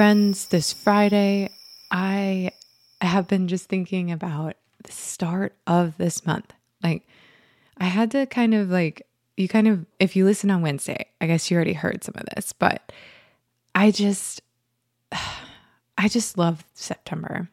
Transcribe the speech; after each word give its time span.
Friends, 0.00 0.46
this 0.46 0.72
Friday, 0.72 1.50
I 1.90 2.52
have 3.02 3.28
been 3.28 3.48
just 3.48 3.68
thinking 3.68 4.10
about 4.10 4.56
the 4.82 4.92
start 4.92 5.54
of 5.66 5.98
this 5.98 6.24
month. 6.24 6.54
Like, 6.82 7.06
I 7.76 7.84
had 7.84 8.10
to 8.12 8.24
kind 8.24 8.54
of 8.54 8.70
like, 8.70 9.06
you 9.36 9.46
kind 9.46 9.68
of, 9.68 9.84
if 9.98 10.16
you 10.16 10.24
listen 10.24 10.50
on 10.50 10.62
Wednesday, 10.62 11.04
I 11.20 11.26
guess 11.26 11.50
you 11.50 11.54
already 11.54 11.74
heard 11.74 12.02
some 12.02 12.14
of 12.16 12.24
this, 12.34 12.54
but 12.54 12.90
I 13.74 13.90
just, 13.90 14.40
I 15.98 16.08
just 16.08 16.38
love 16.38 16.64
September. 16.72 17.50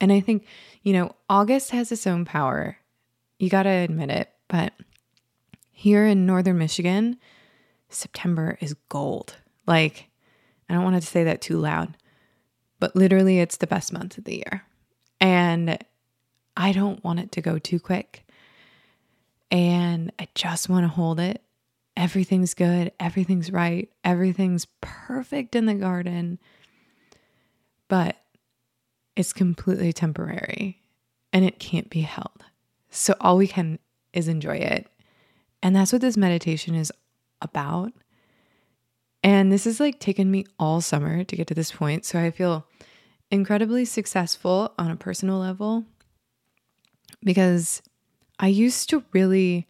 And 0.00 0.10
I 0.10 0.20
think, 0.20 0.46
you 0.82 0.94
know, 0.94 1.14
August 1.28 1.70
has 1.72 1.92
its 1.92 2.06
own 2.06 2.24
power. 2.24 2.78
You 3.38 3.50
got 3.50 3.64
to 3.64 3.68
admit 3.68 4.08
it. 4.08 4.30
But 4.48 4.72
here 5.70 6.06
in 6.06 6.24
northern 6.24 6.56
Michigan, 6.56 7.18
September 7.90 8.56
is 8.62 8.74
gold. 8.88 9.36
Like, 9.66 10.09
I 10.70 10.74
don't 10.74 10.84
want 10.84 11.02
to 11.02 11.06
say 11.06 11.24
that 11.24 11.40
too 11.40 11.58
loud, 11.58 11.96
but 12.78 12.94
literally, 12.94 13.40
it's 13.40 13.56
the 13.56 13.66
best 13.66 13.92
month 13.92 14.16
of 14.16 14.24
the 14.24 14.36
year. 14.36 14.62
And 15.20 15.76
I 16.56 16.70
don't 16.70 17.02
want 17.02 17.18
it 17.18 17.32
to 17.32 17.40
go 17.40 17.58
too 17.58 17.80
quick. 17.80 18.24
And 19.50 20.12
I 20.20 20.28
just 20.36 20.68
want 20.68 20.84
to 20.84 20.88
hold 20.88 21.18
it. 21.18 21.42
Everything's 21.96 22.54
good. 22.54 22.92
Everything's 23.00 23.50
right. 23.50 23.90
Everything's 24.04 24.68
perfect 24.80 25.56
in 25.56 25.66
the 25.66 25.74
garden. 25.74 26.38
But 27.88 28.16
it's 29.16 29.32
completely 29.32 29.92
temporary 29.92 30.80
and 31.32 31.44
it 31.44 31.58
can't 31.58 31.90
be 31.90 32.02
held. 32.02 32.44
So 32.90 33.14
all 33.20 33.36
we 33.36 33.48
can 33.48 33.80
is 34.12 34.28
enjoy 34.28 34.58
it. 34.58 34.86
And 35.62 35.74
that's 35.74 35.92
what 35.92 36.00
this 36.00 36.16
meditation 36.16 36.76
is 36.76 36.92
about. 37.42 37.92
And 39.22 39.52
this 39.52 39.64
has 39.64 39.80
like 39.80 39.98
taken 40.00 40.30
me 40.30 40.46
all 40.58 40.80
summer 40.80 41.24
to 41.24 41.36
get 41.36 41.46
to 41.48 41.54
this 41.54 41.72
point. 41.72 42.04
So 42.04 42.18
I 42.18 42.30
feel 42.30 42.66
incredibly 43.30 43.84
successful 43.84 44.72
on 44.78 44.90
a 44.90 44.96
personal 44.96 45.38
level 45.38 45.84
because 47.22 47.82
I 48.38 48.48
used 48.48 48.88
to 48.90 49.04
really 49.12 49.68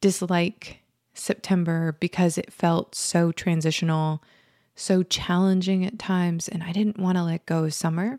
dislike 0.00 0.80
September 1.12 1.96
because 2.00 2.38
it 2.38 2.52
felt 2.52 2.94
so 2.94 3.32
transitional, 3.32 4.22
so 4.74 5.02
challenging 5.02 5.84
at 5.84 5.98
times, 5.98 6.48
and 6.48 6.62
I 6.62 6.72
didn't 6.72 6.98
want 6.98 7.18
to 7.18 7.24
let 7.24 7.46
go 7.46 7.64
of 7.64 7.74
summer. 7.74 8.18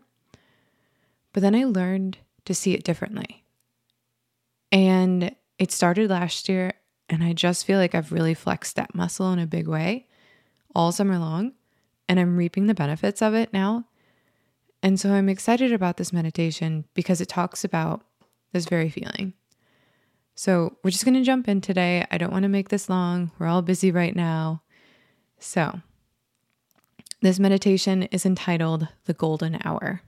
But 1.32 1.42
then 1.42 1.54
I 1.54 1.64
learned 1.64 2.18
to 2.44 2.54
see 2.54 2.74
it 2.74 2.84
differently. 2.84 3.42
And 4.70 5.34
it 5.58 5.72
started 5.72 6.10
last 6.10 6.48
year, 6.48 6.74
and 7.12 7.22
I 7.22 7.34
just 7.34 7.66
feel 7.66 7.78
like 7.78 7.94
I've 7.94 8.10
really 8.10 8.32
flexed 8.32 8.74
that 8.76 8.94
muscle 8.94 9.30
in 9.32 9.38
a 9.38 9.46
big 9.46 9.68
way 9.68 10.06
all 10.74 10.92
summer 10.92 11.18
long, 11.18 11.52
and 12.08 12.18
I'm 12.18 12.38
reaping 12.38 12.66
the 12.66 12.74
benefits 12.74 13.20
of 13.20 13.34
it 13.34 13.52
now. 13.52 13.84
And 14.82 14.98
so 14.98 15.12
I'm 15.12 15.28
excited 15.28 15.74
about 15.74 15.98
this 15.98 16.12
meditation 16.12 16.86
because 16.94 17.20
it 17.20 17.28
talks 17.28 17.64
about 17.64 18.02
this 18.52 18.64
very 18.64 18.88
feeling. 18.88 19.34
So 20.34 20.78
we're 20.82 20.90
just 20.90 21.04
going 21.04 21.14
to 21.14 21.22
jump 21.22 21.48
in 21.48 21.60
today. 21.60 22.06
I 22.10 22.16
don't 22.16 22.32
want 22.32 22.44
to 22.44 22.48
make 22.48 22.70
this 22.70 22.88
long. 22.88 23.30
We're 23.38 23.46
all 23.46 23.60
busy 23.60 23.90
right 23.90 24.16
now. 24.16 24.62
So, 25.38 25.80
this 27.20 27.38
meditation 27.38 28.04
is 28.04 28.24
entitled 28.24 28.88
The 29.04 29.12
Golden 29.12 29.60
Hour. 29.64 30.00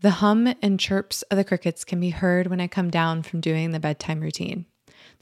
The 0.00 0.10
hum 0.10 0.54
and 0.62 0.78
chirps 0.78 1.22
of 1.22 1.36
the 1.36 1.44
crickets 1.44 1.84
can 1.84 1.98
be 1.98 2.10
heard 2.10 2.46
when 2.46 2.60
I 2.60 2.68
come 2.68 2.90
down 2.90 3.22
from 3.22 3.40
doing 3.40 3.72
the 3.72 3.80
bedtime 3.80 4.20
routine. 4.20 4.66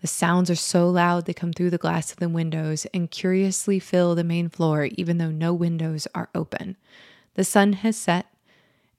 The 0.00 0.06
sounds 0.06 0.48
are 0.50 0.54
so 0.54 0.88
loud 0.88 1.26
they 1.26 1.34
come 1.34 1.52
through 1.52 1.70
the 1.70 1.78
glass 1.78 2.12
of 2.12 2.18
the 2.18 2.28
windows 2.28 2.86
and 2.94 3.10
curiously 3.10 3.80
fill 3.80 4.14
the 4.14 4.24
main 4.24 4.48
floor, 4.48 4.88
even 4.92 5.18
though 5.18 5.30
no 5.30 5.52
windows 5.52 6.06
are 6.14 6.28
open. 6.34 6.76
The 7.34 7.44
sun 7.44 7.72
has 7.74 7.96
set 7.96 8.26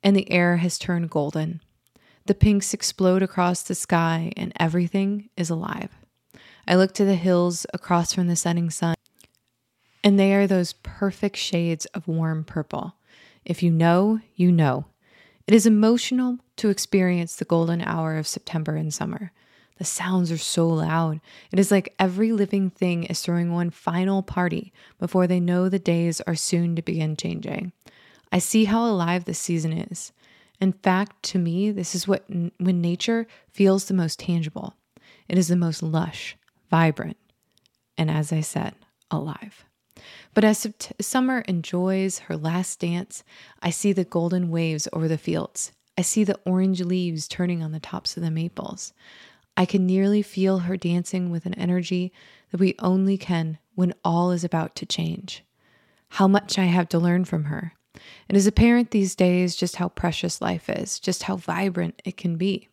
and 0.03 0.15
the 0.15 0.29
air 0.31 0.57
has 0.57 0.77
turned 0.77 1.09
golden. 1.09 1.61
The 2.25 2.33
pinks 2.35 2.73
explode 2.73 3.23
across 3.23 3.63
the 3.63 3.75
sky 3.75 4.31
and 4.37 4.53
everything 4.59 5.29
is 5.35 5.49
alive. 5.49 5.89
I 6.67 6.75
look 6.75 6.93
to 6.95 7.05
the 7.05 7.15
hills 7.15 7.65
across 7.73 8.13
from 8.13 8.27
the 8.27 8.35
setting 8.35 8.69
sun, 8.69 8.95
and 10.03 10.19
they 10.19 10.33
are 10.35 10.45
those 10.45 10.73
perfect 10.73 11.37
shades 11.37 11.85
of 11.87 12.07
warm 12.07 12.43
purple. 12.43 12.95
If 13.43 13.63
you 13.63 13.71
know, 13.71 14.19
you 14.35 14.51
know. 14.51 14.85
It 15.47 15.55
is 15.55 15.65
emotional 15.65 16.37
to 16.57 16.69
experience 16.69 17.35
the 17.35 17.45
golden 17.45 17.81
hour 17.81 18.17
of 18.17 18.27
September 18.27 18.75
and 18.75 18.93
summer. 18.93 19.31
The 19.79 19.85
sounds 19.85 20.29
are 20.29 20.37
so 20.37 20.67
loud. 20.67 21.21
It 21.51 21.57
is 21.57 21.71
like 21.71 21.95
every 21.97 22.33
living 22.33 22.69
thing 22.69 23.05
is 23.05 23.21
throwing 23.21 23.53
one 23.53 23.69
final 23.69 24.21
party 24.21 24.73
before 24.99 25.25
they 25.25 25.39
know 25.39 25.69
the 25.69 25.79
days 25.79 26.19
are 26.21 26.35
soon 26.35 26.75
to 26.75 26.81
begin 26.81 27.15
changing. 27.15 27.71
I 28.29 28.39
see 28.39 28.65
how 28.65 28.85
alive 28.85 29.23
this 29.23 29.39
season 29.39 29.71
is. 29.71 30.11
In 30.59 30.73
fact, 30.73 31.23
to 31.23 31.39
me, 31.39 31.71
this 31.71 31.95
is 31.95 32.07
what 32.07 32.25
when 32.29 32.81
nature 32.81 33.25
feels 33.53 33.85
the 33.85 33.93
most 33.93 34.19
tangible. 34.19 34.75
It 35.29 35.37
is 35.37 35.47
the 35.47 35.55
most 35.55 35.81
lush, 35.81 36.35
vibrant, 36.69 37.17
and 37.97 38.11
as 38.11 38.33
I 38.33 38.41
said, 38.41 38.75
alive. 39.09 39.63
But 40.33 40.43
as 40.43 40.67
summer 40.99 41.39
enjoys 41.47 42.19
her 42.19 42.35
last 42.35 42.81
dance, 42.81 43.23
I 43.61 43.69
see 43.69 43.93
the 43.93 44.03
golden 44.03 44.49
waves 44.49 44.89
over 44.91 45.07
the 45.07 45.17
fields. 45.17 45.71
I 45.97 46.01
see 46.01 46.23
the 46.23 46.39
orange 46.45 46.81
leaves 46.81 47.27
turning 47.27 47.63
on 47.63 47.71
the 47.71 47.79
tops 47.79 48.17
of 48.17 48.23
the 48.23 48.31
maples. 48.31 48.93
I 49.59 49.65
can 49.65 49.85
nearly 49.85 50.21
feel 50.21 50.59
her 50.59 50.77
dancing 50.77 51.31
with 51.31 51.45
an 51.45 51.53
energy 51.55 52.13
that 52.49 52.61
we 52.61 52.75
only 52.79 53.17
can 53.17 53.57
when 53.75 53.93
all 54.05 54.31
is 54.31 54.45
about 54.45 54.73
to 54.77 54.85
change. 54.85 55.43
How 56.11 56.29
much 56.29 56.57
I 56.57 56.63
have 56.63 56.87
to 56.89 56.97
learn 56.97 57.25
from 57.25 57.43
her. 57.43 57.73
It 58.29 58.37
is 58.37 58.47
apparent 58.47 58.91
these 58.91 59.17
days, 59.17 59.57
just 59.57 59.75
how 59.75 59.89
precious 59.89 60.41
life 60.41 60.69
is, 60.69 60.97
just 60.97 61.23
how 61.23 61.35
vibrant 61.35 62.01
it 62.05 62.15
can 62.15 62.37
be. 62.37 62.69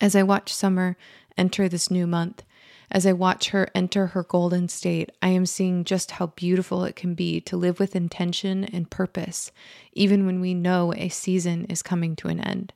As 0.00 0.14
I 0.14 0.22
watch 0.22 0.54
Summer 0.54 0.96
enter 1.36 1.68
this 1.68 1.90
new 1.90 2.06
month, 2.06 2.44
as 2.88 3.04
I 3.04 3.12
watch 3.12 3.48
her 3.48 3.68
enter 3.74 4.06
her 4.06 4.22
golden 4.22 4.68
state, 4.68 5.10
I 5.20 5.30
am 5.30 5.46
seeing 5.46 5.82
just 5.82 6.12
how 6.12 6.28
beautiful 6.28 6.84
it 6.84 6.94
can 6.94 7.14
be 7.14 7.40
to 7.40 7.56
live 7.56 7.80
with 7.80 7.96
intention 7.96 8.62
and 8.66 8.88
purpose, 8.88 9.50
even 9.94 10.26
when 10.26 10.40
we 10.40 10.54
know 10.54 10.94
a 10.94 11.08
season 11.08 11.64
is 11.64 11.82
coming 11.82 12.14
to 12.16 12.28
an 12.28 12.38
end. 12.38 12.72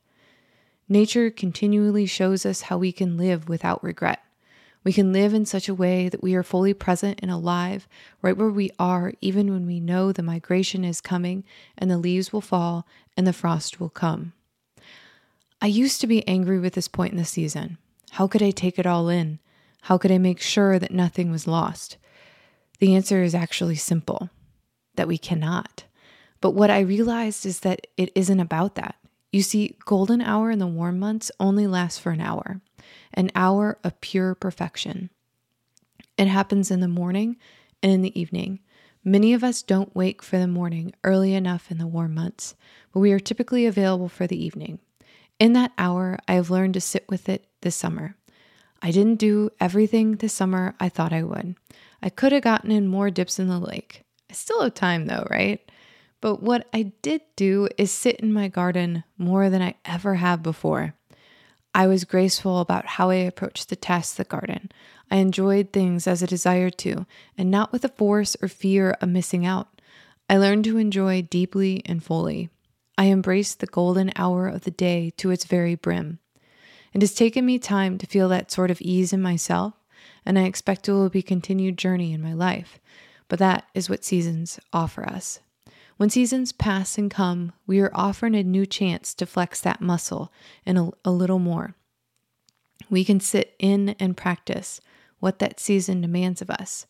Nature 0.89 1.31
continually 1.31 2.07
shows 2.07 2.47
us 2.47 2.63
how 2.63 2.79
we 2.79 2.93
can 2.93 3.17
live 3.17 3.49
without 3.49 3.83
regret. 3.83 4.21
We 4.85 4.93
can 4.93 5.13
live 5.13 5.35
in 5.35 5.45
such 5.45 5.69
a 5.69 5.75
way 5.75 6.09
that 6.09 6.23
we 6.23 6.37
are 6.37 6.45
fully 6.45 6.73
present 6.73 7.19
and 7.21 7.29
alive 7.29 7.89
right 8.23 8.37
where 8.37 8.51
we 8.51 8.71
are, 8.79 9.13
even 9.21 9.53
when 9.53 9.67
we 9.67 9.81
know 9.81 10.13
the 10.13 10.23
migration 10.23 10.85
is 10.85 11.01
coming 11.01 11.43
and 11.77 11.91
the 11.91 11.99
leaves 11.99 12.33
will 12.33 12.41
fall 12.41 12.87
and 13.17 13.27
the 13.27 13.33
frost 13.33 13.81
will 13.81 13.89
come. 13.89 14.33
I 15.61 15.67
used 15.67 16.01
to 16.03 16.07
be 16.07 16.27
angry 16.29 16.61
with 16.61 16.75
this 16.75 16.87
point 16.87 17.11
in 17.11 17.19
the 17.19 17.25
season. 17.25 17.79
How 18.13 18.29
could 18.29 18.43
I 18.43 18.53
take 18.53 18.79
it 18.79 18.87
all 18.87 19.09
in? 19.09 19.41
How 19.83 19.99
could 19.99 20.13
I 20.13 20.19
make 20.19 20.41
sure 20.41 20.79
that 20.79 20.93
nothing 20.93 21.33
was 21.33 21.49
lost? 21.49 21.97
The 22.79 22.95
answer 22.95 23.25
is 23.25 23.35
actually 23.35 23.77
simple 23.77 24.31
that 24.95 25.09
we 25.09 25.19
cannot. 25.19 25.83
But 26.41 26.53
what 26.53 26.71
I 26.71 26.81
realized 26.81 27.45
is 27.45 27.61
that 27.61 27.89
it 27.97 28.13
isn't 28.15 28.39
about 28.39 28.77
that. 28.77 28.95
You 29.33 29.43
see, 29.43 29.77
golden 29.85 30.21
hour 30.21 30.51
in 30.51 30.59
the 30.59 30.67
warm 30.67 30.99
months 30.99 31.31
only 31.39 31.67
lasts 31.67 31.99
for 31.99 32.11
an 32.11 32.21
hour, 32.21 32.61
an 33.13 33.31
hour 33.35 33.79
of 33.85 34.01
pure 34.01 34.35
perfection. 34.35 35.11
It 36.17 36.29
happens 36.29 36.71
in 36.71 36.81
the 36.81 36.89
morning 36.89 37.37
and 37.83 37.93
in 37.93 38.03
the 38.03 38.19
evening. 38.19 38.61
Many 39.05 39.35
of 39.35 39.45
us 39.45 39.63
don't 39.63 39.95
wake 39.95 40.23
for 40.23 40.39
the 40.39 40.47
morning 40.49 40.93
early 41.05 41.35
enough 41.35 41.71
in 41.71 41.79
the 41.79 41.87
warm 41.87 42.15
months, 42.15 42.55
but 42.93 43.01
we 43.01 43.13
are 43.13 43.21
typically 43.21 43.67
available 43.67 44.09
for 44.09 44.27
the 44.27 44.43
evening. 44.43 44.79
In 45.39 45.53
that 45.53 45.73
hour, 45.77 46.19
I 46.27 46.35
have 46.35 46.51
learned 46.51 46.75
to 46.75 46.81
sit 46.81 47.05
with 47.09 47.29
it 47.29 47.47
this 47.61 47.77
summer. 47.77 48.17
I 48.83 48.91
didn't 48.91 49.17
do 49.17 49.51
everything 49.61 50.17
this 50.17 50.33
summer 50.33 50.75
I 50.81 50.89
thought 50.89 51.13
I 51.13 51.23
would. 51.23 51.57
I 52.03 52.09
could 52.09 52.33
have 52.33 52.43
gotten 52.43 52.71
in 52.71 52.89
more 52.89 53.11
dips 53.11 53.39
in 53.39 53.49
the 53.49 53.59
lake. 53.59 54.03
I 54.31 54.33
still 54.33 54.63
have 54.63 54.75
time 54.75 55.07
though, 55.07 55.27
right? 55.31 55.61
But 56.27 56.43
what 56.43 56.67
I 56.73 56.91
did 57.03 57.21
do 57.37 57.69
is 57.79 57.93
sit 57.93 58.17
in 58.17 58.33
my 58.33 58.49
garden 58.49 59.05
more 59.17 59.49
than 59.49 59.63
I 59.63 59.77
ever 59.85 60.17
have 60.17 60.43
before. 60.43 60.95
I 61.73 61.87
was 61.87 62.03
graceful 62.03 62.59
about 62.59 62.85
how 62.85 63.11
I 63.11 63.15
approached 63.15 63.69
the 63.69 63.77
task 63.77 64.17
the 64.17 64.25
garden. 64.25 64.73
I 65.09 65.19
enjoyed 65.19 65.73
things 65.73 66.09
as 66.09 66.25
I 66.25 66.27
desired 66.27 66.79
to, 66.79 67.07
and 67.39 67.49
not 67.49 67.71
with 67.71 67.85
a 67.85 67.91
force 67.91 68.37
or 68.43 68.49
fear 68.49 68.97
of 69.01 69.09
missing 69.09 69.47
out. 69.47 69.81
I 70.29 70.37
learned 70.37 70.65
to 70.65 70.79
enjoy 70.79 71.23
deeply 71.23 71.81
and 71.87 72.03
fully. 72.03 72.51
I 72.99 73.07
embraced 73.07 73.61
the 73.61 73.67
golden 73.69 74.11
hour 74.17 74.49
of 74.49 74.63
the 74.63 74.73
day 74.73 75.13
to 75.19 75.31
its 75.31 75.45
very 75.45 75.77
brim. 75.77 76.19
It 76.93 77.03
has 77.03 77.15
taken 77.15 77.47
me 77.47 77.61
time 77.61 77.99
to 77.99 78.07
feel 78.07 78.29
that 78.31 78.51
sort 78.51 78.73
of 78.73 78.81
ease 78.81 79.13
in 79.13 79.23
myself, 79.23 79.75
and 80.25 80.37
I 80.41 80.43
expect 80.43 80.89
it 80.89 80.93
will 80.93 81.09
be 81.09 81.21
a 81.21 81.23
continued 81.23 81.79
journey 81.79 82.13
in 82.13 82.21
my 82.21 82.33
life. 82.33 82.81
But 83.29 83.39
that 83.39 83.69
is 83.75 83.89
what 83.89 84.05
seasons 84.05 84.59
offer 84.73 85.09
us. 85.09 85.39
When 85.97 86.11
seasons 86.11 86.53
pass 86.53 86.99
and 86.99 87.11
come, 87.11 87.53
we 87.67 87.81
are 87.81 87.91
offered 87.95 88.35
a 88.35 88.43
new 88.43 88.67
chance 88.67 89.15
to 89.15 89.27
flex 89.27 89.61
that 89.63 89.81
muscle 89.81 90.31
and 90.67 90.79
a, 90.79 90.91
a 91.05 91.11
little 91.11 91.39
more. 91.39 91.75
We 92.91 93.05
can 93.05 93.21
sit 93.21 93.55
in 93.59 93.91
and 93.99 94.17
practice 94.17 94.81
what 95.21 95.39
that 95.39 95.59
season 95.59 96.03
demands 96.03 96.43
of 96.43 96.51
us. 96.51 96.87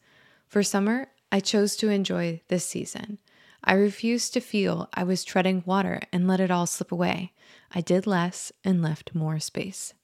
For 0.48 0.62
summer, 0.62 1.08
I 1.30 1.40
chose 1.40 1.76
to 1.76 1.88
enjoy 1.88 2.40
this 2.48 2.66
season. 2.66 3.18
I 3.62 3.74
refused 3.74 4.32
to 4.34 4.40
feel 4.40 4.88
I 4.94 5.04
was 5.04 5.24
treading 5.24 5.62
water 5.66 6.00
and 6.12 6.26
let 6.26 6.40
it 6.40 6.50
all 6.50 6.66
slip 6.66 6.92
away. 6.92 7.32
I 7.72 7.80
did 7.80 8.06
less 8.06 8.52
and 8.64 8.82
left 8.82 9.14
more 9.14 9.38
space. 9.38 9.94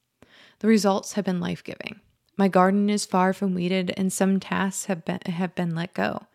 The 0.60 0.68
results 0.68 1.14
have 1.14 1.24
been 1.24 1.40
life 1.40 1.62
giving. 1.62 2.00
My 2.36 2.48
garden 2.48 2.88
is 2.88 3.04
far 3.04 3.32
from 3.32 3.54
weeded, 3.54 3.92
and 3.96 4.12
some 4.12 4.40
tasks 4.40 4.86
have 4.86 5.04
been, 5.04 5.20
have 5.26 5.54
been 5.54 5.74
let 5.74 5.92
go. 5.92 6.26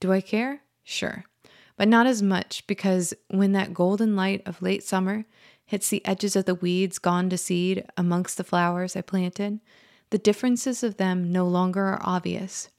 Do 0.00 0.12
I 0.12 0.20
care? 0.20 0.62
Sure. 0.82 1.24
But 1.76 1.88
not 1.88 2.06
as 2.06 2.22
much 2.22 2.66
because 2.66 3.12
when 3.28 3.52
that 3.52 3.74
golden 3.74 4.16
light 4.16 4.42
of 4.46 4.62
late 4.62 4.82
summer 4.82 5.26
hits 5.64 5.88
the 5.88 6.04
edges 6.06 6.36
of 6.36 6.44
the 6.44 6.54
weeds 6.54 6.98
gone 6.98 7.28
to 7.30 7.36
seed 7.36 7.84
amongst 7.96 8.36
the 8.38 8.44
flowers 8.44 8.96
I 8.96 9.02
planted, 9.02 9.60
the 10.10 10.18
differences 10.18 10.82
of 10.82 10.96
them 10.96 11.32
no 11.32 11.46
longer 11.46 11.84
are 11.84 12.00
obvious. 12.02 12.70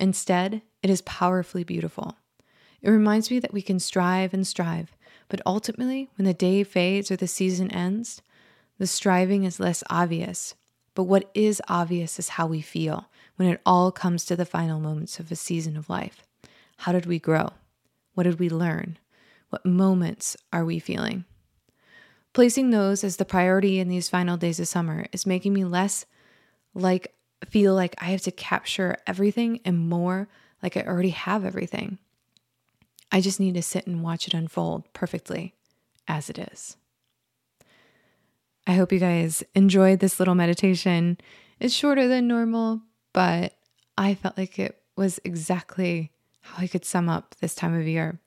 Instead, 0.00 0.62
it 0.82 0.90
is 0.90 1.02
powerfully 1.02 1.62
beautiful. 1.62 2.16
It 2.82 2.90
reminds 2.90 3.30
me 3.30 3.38
that 3.38 3.52
we 3.52 3.62
can 3.62 3.78
strive 3.78 4.32
and 4.32 4.46
strive, 4.46 4.96
but 5.28 5.42
ultimately, 5.44 6.08
when 6.16 6.24
the 6.24 6.34
day 6.34 6.64
fades 6.64 7.10
or 7.10 7.16
the 7.16 7.26
season 7.26 7.70
ends, 7.70 8.22
the 8.78 8.86
striving 8.86 9.44
is 9.44 9.60
less 9.60 9.84
obvious. 9.90 10.54
But 10.94 11.04
what 11.04 11.30
is 11.34 11.62
obvious 11.68 12.18
is 12.18 12.30
how 12.30 12.46
we 12.46 12.62
feel 12.62 13.06
when 13.36 13.48
it 13.48 13.60
all 13.64 13.92
comes 13.92 14.24
to 14.24 14.36
the 14.36 14.46
final 14.46 14.80
moments 14.80 15.20
of 15.20 15.30
a 15.30 15.36
season 15.36 15.76
of 15.76 15.90
life. 15.90 16.22
How 16.78 16.92
did 16.92 17.06
we 17.06 17.18
grow? 17.18 17.50
What 18.14 18.24
did 18.24 18.38
we 18.38 18.48
learn? 18.48 18.98
What 19.50 19.66
moments 19.66 20.36
are 20.52 20.64
we 20.64 20.78
feeling? 20.78 21.24
Placing 22.32 22.70
those 22.70 23.02
as 23.02 23.16
the 23.16 23.24
priority 23.24 23.80
in 23.80 23.88
these 23.88 24.08
final 24.08 24.36
days 24.36 24.60
of 24.60 24.68
summer 24.68 25.06
is 25.12 25.26
making 25.26 25.52
me 25.52 25.64
less 25.64 26.06
like 26.74 27.14
feel 27.48 27.74
like 27.74 27.94
I 27.98 28.06
have 28.06 28.22
to 28.22 28.30
capture 28.30 28.96
everything 29.06 29.60
and 29.64 29.88
more 29.88 30.28
like 30.62 30.76
I 30.76 30.82
already 30.82 31.10
have 31.10 31.44
everything. 31.44 31.98
I 33.10 33.20
just 33.20 33.40
need 33.40 33.54
to 33.54 33.62
sit 33.62 33.86
and 33.86 34.02
watch 34.02 34.28
it 34.28 34.34
unfold 34.34 34.92
perfectly 34.92 35.54
as 36.06 36.30
it 36.30 36.38
is. 36.38 36.76
I 38.66 38.74
hope 38.74 38.92
you 38.92 39.00
guys 39.00 39.42
enjoyed 39.54 39.98
this 39.98 40.20
little 40.20 40.34
meditation. 40.34 41.18
It's 41.58 41.74
shorter 41.74 42.06
than 42.06 42.28
normal, 42.28 42.82
but 43.12 43.54
I 43.98 44.14
felt 44.14 44.38
like 44.38 44.58
it 44.58 44.80
was 44.96 45.18
exactly 45.24 46.12
how 46.42 46.62
I 46.62 46.66
could 46.66 46.84
sum 46.84 47.08
up 47.08 47.34
this 47.40 47.54
time 47.54 47.78
of 47.78 47.86
year 47.86 48.18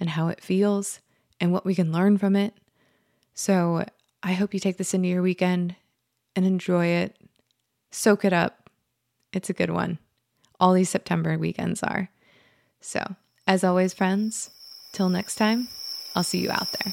and 0.00 0.10
how 0.10 0.28
it 0.28 0.42
feels 0.42 1.00
and 1.40 1.52
what 1.52 1.64
we 1.64 1.74
can 1.74 1.92
learn 1.92 2.18
from 2.18 2.36
it. 2.36 2.54
So 3.34 3.84
I 4.22 4.32
hope 4.32 4.54
you 4.54 4.60
take 4.60 4.76
this 4.76 4.94
into 4.94 5.08
your 5.08 5.22
weekend 5.22 5.74
and 6.36 6.46
enjoy 6.46 6.86
it. 6.86 7.16
Soak 7.90 8.24
it 8.24 8.32
up. 8.32 8.70
It's 9.32 9.50
a 9.50 9.54
good 9.54 9.70
one. 9.70 9.98
All 10.60 10.72
these 10.72 10.90
September 10.90 11.36
weekends 11.38 11.82
are. 11.82 12.10
So 12.80 13.16
as 13.46 13.64
always, 13.64 13.92
friends, 13.92 14.50
till 14.92 15.08
next 15.08 15.36
time, 15.36 15.68
I'll 16.14 16.22
see 16.24 16.38
you 16.38 16.50
out 16.50 16.68
there. 16.72 16.92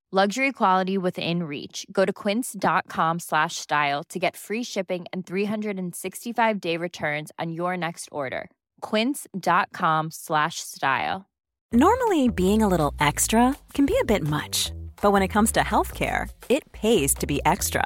Luxury 0.13 0.51
quality 0.51 0.97
within 0.97 1.43
reach. 1.43 1.85
Go 1.89 2.03
to 2.03 2.11
quince.com 2.11 3.19
slash 3.19 3.55
style 3.55 4.03
to 4.09 4.19
get 4.19 4.35
free 4.35 4.61
shipping 4.61 5.05
and 5.13 5.25
365 5.25 6.59
day 6.59 6.75
returns 6.75 7.31
on 7.39 7.53
your 7.53 7.77
next 7.77 8.09
order. 8.11 8.49
Quince.com 8.81 10.11
slash 10.11 10.55
style. 10.59 11.29
Normally, 11.71 12.27
being 12.27 12.61
a 12.61 12.67
little 12.67 12.93
extra 12.99 13.55
can 13.73 13.85
be 13.85 13.95
a 14.01 14.03
bit 14.03 14.27
much, 14.27 14.73
but 15.01 15.13
when 15.13 15.21
it 15.21 15.29
comes 15.29 15.53
to 15.53 15.61
healthcare, 15.61 16.27
it 16.49 16.69
pays 16.73 17.13
to 17.13 17.25
be 17.25 17.39
extra 17.45 17.85